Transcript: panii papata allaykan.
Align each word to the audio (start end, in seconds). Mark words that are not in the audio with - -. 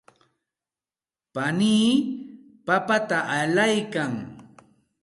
panii 1.33 1.89
papata 2.65 3.17
allaykan. 3.37 4.13